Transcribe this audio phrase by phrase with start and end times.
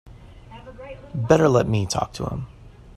[1.13, 2.47] Better let me talk to him.